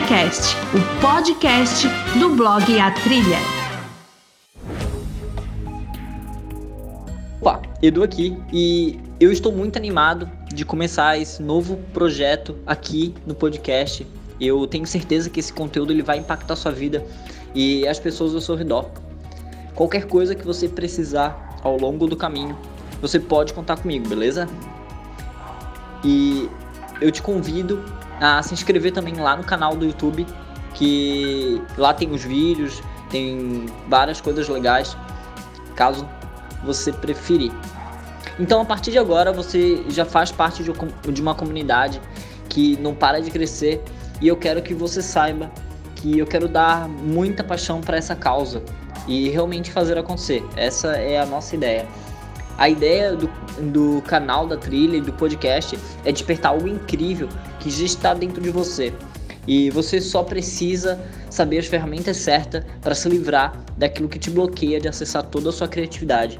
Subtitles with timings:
[0.00, 3.38] TrilhaCast, o podcast do blog A Trilha.
[7.40, 13.34] Opa, Edu aqui e eu estou muito animado de começar esse novo projeto aqui no
[13.34, 14.06] podcast.
[14.40, 17.04] Eu tenho certeza que esse conteúdo ele vai impactar a sua vida
[17.54, 18.90] e as pessoas ao seu redor.
[19.74, 22.56] Qualquer coisa que você precisar ao longo do caminho,
[23.02, 24.48] você pode contar comigo, beleza?
[26.04, 26.48] E
[27.00, 27.82] eu te convido
[28.20, 30.26] a se inscrever também lá no canal do YouTube,
[30.74, 34.96] que lá tem os vídeos, tem várias coisas legais,
[35.74, 36.06] caso
[36.62, 37.50] você preferir.
[38.38, 42.00] Então, a partir de agora, você já faz parte de uma comunidade
[42.48, 43.82] que não para de crescer
[44.20, 45.50] e eu quero que você saiba
[45.96, 48.62] que eu quero dar muita paixão para essa causa
[49.06, 50.42] e realmente fazer acontecer.
[50.56, 51.86] Essa é a nossa ideia.
[52.60, 53.26] A ideia do,
[53.72, 57.26] do canal da trilha e do podcast é despertar algo incrível
[57.58, 58.92] que já está dentro de você.
[59.46, 61.00] E você só precisa
[61.30, 65.52] saber as ferramentas certas para se livrar daquilo que te bloqueia de acessar toda a
[65.52, 66.38] sua criatividade.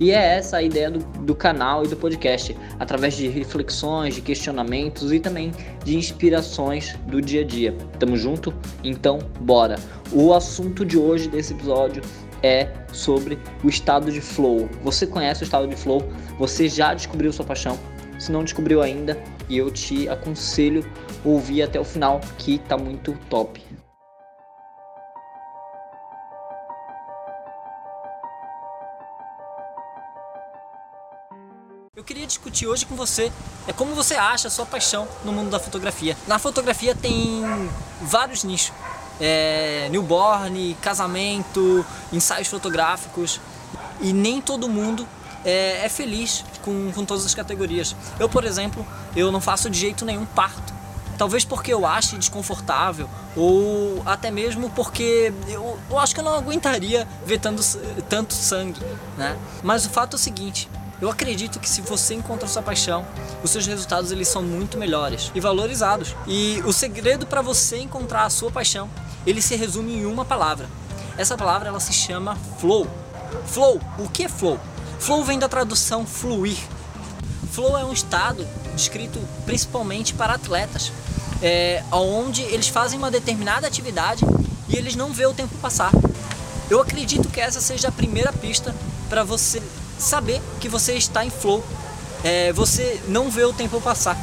[0.00, 4.22] E é essa a ideia do, do, canal e do podcast, através de reflexões, de
[4.22, 5.52] questionamentos e também
[5.84, 7.76] de inspirações do dia a dia.
[7.98, 8.54] Tamo junto?
[8.82, 9.76] Então, bora!
[10.12, 12.00] O assunto de hoje desse episódio
[12.42, 14.68] é sobre o estado de flow.
[14.82, 16.02] Você conhece o estado de flow?
[16.38, 17.78] Você já descobriu sua paixão?
[18.18, 19.16] Se não descobriu ainda,
[19.48, 20.84] eu te aconselho
[21.24, 23.62] ouvir até o final, que tá muito top.
[31.94, 33.32] Eu queria discutir hoje com você
[33.66, 36.16] é como você acha a sua paixão no mundo da fotografia.
[36.26, 37.42] Na fotografia tem
[38.00, 38.72] vários nichos.
[39.20, 43.40] É, newborn, casamento, ensaios fotográficos
[44.00, 45.06] e nem todo mundo
[45.44, 47.96] é, é feliz com, com todas as categorias.
[48.18, 50.78] Eu, por exemplo, eu não faço de jeito nenhum parto.
[51.16, 56.34] Talvez porque eu ache desconfortável ou até mesmo porque eu, eu acho que eu não
[56.34, 57.60] aguentaria ver tanto,
[58.08, 58.80] tanto sangue,
[59.16, 59.36] né?
[59.62, 63.04] Mas o fato é o seguinte, eu acredito que se você encontra sua paixão,
[63.42, 66.14] os seus resultados eles são muito melhores e valorizados.
[66.26, 68.88] E o segredo para você encontrar a sua paixão,
[69.26, 70.68] ele se resume em uma palavra.
[71.16, 72.86] Essa palavra ela se chama flow.
[73.46, 74.58] Flow, o que é flow?
[74.98, 76.58] Flow vem da tradução fluir.
[77.50, 80.92] Flow é um estado descrito principalmente para atletas,
[81.42, 84.24] é, onde eles fazem uma determinada atividade
[84.68, 85.90] e eles não vê o tempo passar.
[86.70, 88.74] Eu acredito que essa seja a primeira pista
[89.08, 89.62] para você
[89.98, 91.64] saber que você está em flow.
[92.22, 94.16] É, você não vê o tempo passar.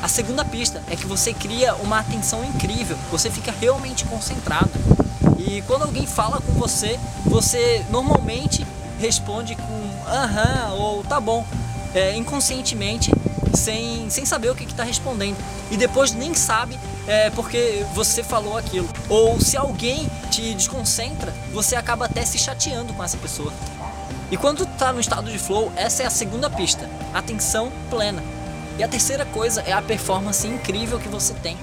[0.00, 4.70] A segunda pista é que você cria uma atenção incrível, você fica realmente concentrado.
[5.38, 8.66] E quando alguém fala com você, você normalmente
[9.00, 11.44] responde com aham ou tá bom,
[11.94, 13.10] é, inconscientemente,
[13.54, 15.36] sem, sem saber o que está respondendo.
[15.70, 18.88] E depois nem sabe é, porque você falou aquilo.
[19.08, 23.52] Ou se alguém te desconcentra, você acaba até se chateando com essa pessoa.
[24.30, 28.22] E quando está no estado de flow, essa é a segunda pista, atenção plena.
[28.78, 31.56] E a terceira coisa é a performance incrível que você tem.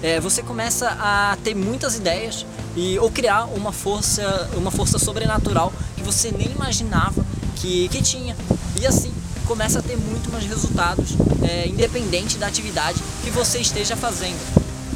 [0.00, 2.46] É, você começa a ter muitas ideias
[2.76, 7.24] e ou criar uma força, uma força sobrenatural que você nem imaginava
[7.56, 8.36] que, que tinha.
[8.80, 9.12] E assim
[9.46, 14.38] começa a ter muito mais resultados, é, independente da atividade que você esteja fazendo.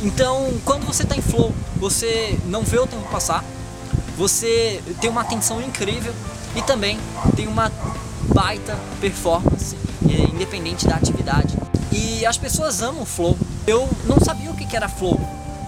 [0.02, 3.44] Então, quando você está em flow, você não vê o tempo passar,
[4.16, 6.14] você tem uma atenção incrível
[6.54, 6.98] e também
[7.34, 7.70] tem uma
[8.32, 9.76] baita performance,
[10.12, 11.56] independente da atividade.
[11.92, 13.36] E as pessoas amam flow.
[13.66, 15.18] Eu não sabia o que era flow,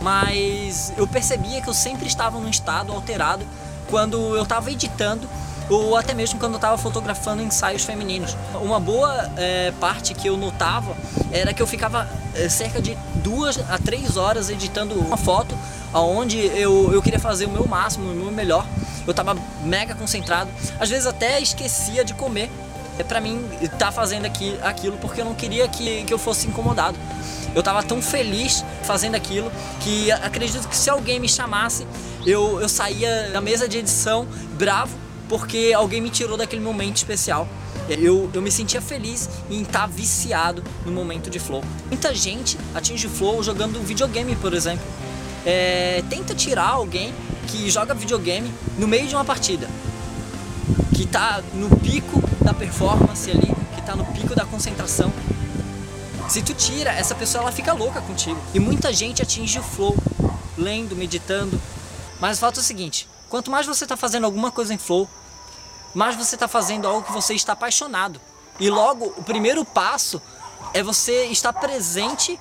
[0.03, 3.45] mas eu percebia que eu sempre estava num estado alterado
[3.89, 5.29] quando eu estava editando
[5.71, 8.37] ou até mesmo quando eu estava fotografando ensaios femininos.
[8.55, 10.97] Uma boa é, parte que eu notava
[11.31, 15.55] era que eu ficava é, cerca de duas a três horas editando uma foto
[15.93, 18.67] aonde eu, eu queria fazer o meu máximo, o meu melhor
[19.09, 19.35] eu tava
[19.65, 22.51] mega concentrado, às vezes até esquecia de comer.
[22.99, 23.49] É para mim
[23.79, 26.99] tá fazendo aqui, aquilo porque eu não queria que, que eu fosse incomodado.
[27.55, 29.51] Eu tava tão feliz fazendo aquilo
[29.81, 31.87] que acredito que se alguém me chamasse,
[32.27, 34.27] eu, eu saía da mesa de edição
[34.59, 34.97] bravo
[35.29, 37.47] porque alguém me tirou daquele momento especial.
[37.89, 41.63] Eu, eu me sentia feliz em estar tá viciado no momento de flow.
[41.87, 44.85] Muita gente atinge flow jogando videogame, por exemplo.
[45.47, 47.15] É, tenta tirar alguém
[47.47, 49.69] que joga videogame no meio de uma partida,
[50.95, 55.13] que tá no pico da performance ali, que tá no pico da concentração.
[56.29, 58.39] Se tu tira, essa pessoa ela fica louca contigo.
[58.53, 59.97] E muita gente atinge o flow,
[60.57, 61.61] lendo, meditando.
[62.21, 65.09] Mas o fato é o seguinte: quanto mais você está fazendo alguma coisa em flow,
[65.95, 68.21] mais você está fazendo algo que você está apaixonado.
[68.61, 70.21] E logo, o primeiro passo
[70.75, 72.39] é você estar presente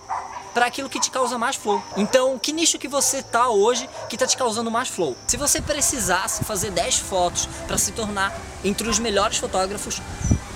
[0.58, 1.84] para aquilo que te causa mais flow.
[1.96, 5.16] Então, que nicho que você tá hoje que tá te causando mais flow?
[5.28, 10.02] Se você precisasse fazer 10 fotos para se tornar entre os melhores fotógrafos,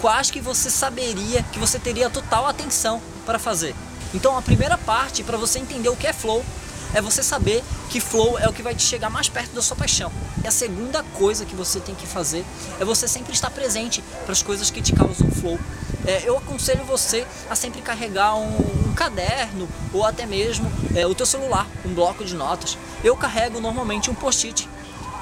[0.01, 3.75] quais que você saberia que você teria total atenção para fazer?
[4.11, 6.43] Então, a primeira parte para você entender o que é flow
[6.93, 9.75] é você saber que flow é o que vai te chegar mais perto da sua
[9.75, 10.11] paixão.
[10.43, 12.45] E a segunda coisa que você tem que fazer
[12.79, 15.59] é você sempre estar presente para as coisas que te causam flow.
[16.05, 21.13] É, eu aconselho você a sempre carregar um, um caderno ou até mesmo é, o
[21.13, 22.77] teu celular, um bloco de notas.
[23.03, 24.67] Eu carrego normalmente um post-it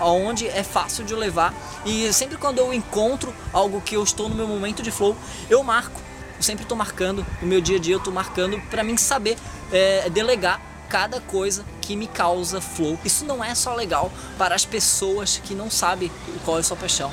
[0.02, 1.54] onde é fácil de levar
[1.86, 5.16] e sempre quando eu encontro algo que eu estou no meu momento de flow,
[5.50, 6.00] eu marco.
[6.38, 9.38] Eu sempre estou marcando, no meu dia a dia eu estou marcando para mim saber
[9.74, 13.00] é, delegar cada coisa que me causa flow.
[13.06, 16.12] Isso não é só legal para as pessoas que não sabem
[16.44, 17.12] qual é a sua paixão,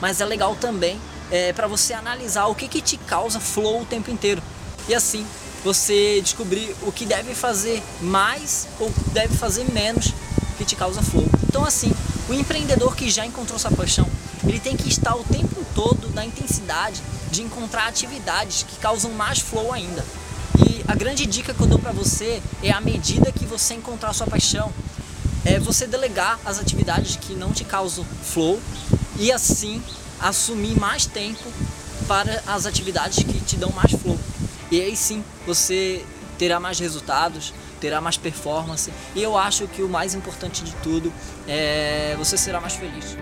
[0.00, 3.84] mas é legal também é, para você analisar o que, que te causa flow o
[3.84, 4.42] tempo inteiro.
[4.88, 5.26] E assim
[5.62, 10.14] você descobrir o que deve fazer mais ou deve fazer menos
[10.56, 11.28] que te causa flow.
[11.48, 11.92] Então assim,
[12.28, 14.08] o empreendedor que já encontrou sua paixão,
[14.44, 19.40] ele tem que estar o tempo todo na intensidade de encontrar atividades que causam mais
[19.40, 20.04] flow ainda.
[20.58, 24.12] E a grande dica que eu dou para você é à medida que você encontrar
[24.12, 24.72] sua paixão,
[25.44, 28.60] é você delegar as atividades que não te causam flow
[29.18, 29.82] e assim
[30.20, 31.50] assumir mais tempo
[32.06, 34.18] para as atividades que te dão mais flow.
[34.70, 36.04] E aí sim você
[36.38, 41.12] terá mais resultados, terá mais performance e eu acho que o mais importante de tudo
[41.48, 43.16] é você será mais feliz.